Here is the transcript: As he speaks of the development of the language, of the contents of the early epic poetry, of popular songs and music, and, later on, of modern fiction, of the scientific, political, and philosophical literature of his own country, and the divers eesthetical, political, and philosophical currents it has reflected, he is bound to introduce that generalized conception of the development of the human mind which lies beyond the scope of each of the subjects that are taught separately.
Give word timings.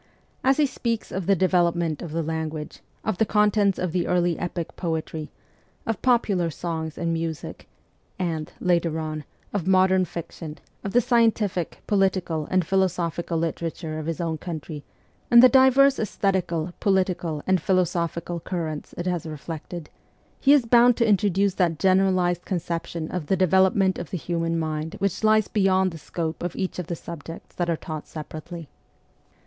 As 0.43 0.57
he 0.57 0.65
speaks 0.65 1.11
of 1.11 1.27
the 1.27 1.35
development 1.35 2.01
of 2.01 2.11
the 2.11 2.23
language, 2.23 2.79
of 3.05 3.19
the 3.19 3.23
contents 3.25 3.77
of 3.77 3.91
the 3.91 4.07
early 4.07 4.35
epic 4.39 4.75
poetry, 4.75 5.29
of 5.85 6.01
popular 6.01 6.49
songs 6.49 6.97
and 6.97 7.13
music, 7.13 7.67
and, 8.17 8.51
later 8.59 8.99
on, 8.99 9.25
of 9.53 9.67
modern 9.67 10.05
fiction, 10.05 10.57
of 10.83 10.93
the 10.93 11.01
scientific, 11.01 11.83
political, 11.85 12.47
and 12.49 12.65
philosophical 12.65 13.37
literature 13.37 13.99
of 13.99 14.07
his 14.07 14.19
own 14.19 14.39
country, 14.39 14.83
and 15.29 15.43
the 15.43 15.47
divers 15.49 15.97
eesthetical, 15.99 16.73
political, 16.79 17.43
and 17.45 17.61
philosophical 17.61 18.39
currents 18.39 18.93
it 18.97 19.05
has 19.05 19.27
reflected, 19.27 19.87
he 20.39 20.51
is 20.51 20.65
bound 20.65 20.97
to 20.97 21.07
introduce 21.07 21.53
that 21.53 21.77
generalized 21.77 22.43
conception 22.43 23.07
of 23.11 23.27
the 23.27 23.37
development 23.37 23.99
of 23.99 24.09
the 24.09 24.17
human 24.17 24.57
mind 24.57 24.95
which 24.97 25.23
lies 25.23 25.47
beyond 25.47 25.91
the 25.91 25.99
scope 25.99 26.41
of 26.41 26.55
each 26.55 26.79
of 26.79 26.87
the 26.87 26.95
subjects 26.95 27.53
that 27.55 27.69
are 27.69 27.77
taught 27.77 28.07
separately. 28.07 28.67